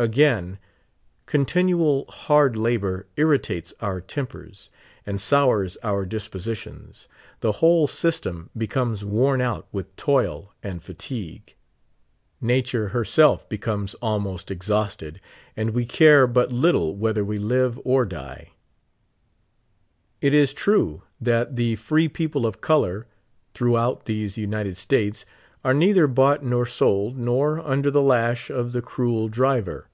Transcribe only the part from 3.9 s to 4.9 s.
tempers